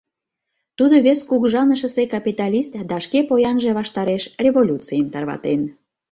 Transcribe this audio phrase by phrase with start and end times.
[0.77, 5.61] Тудо вес кугыжанышысе капиталист да шке поянже ваштареш революцийым тарватен...